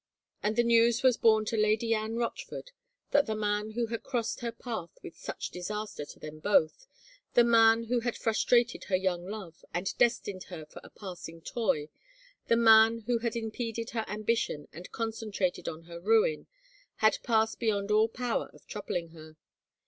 [0.41, 2.71] And the news was borne to Lady Anne Rochford
[3.11, 6.87] that the man who had crossed her path with such disaster to them both,
[7.35, 11.89] the man who had frustrated her young fove and destined her for a passing toy,
[12.47, 16.47] the man who had impeded her ambition and concentrated oh her ruin,
[16.95, 19.35] had passed beyond all power of troubling her.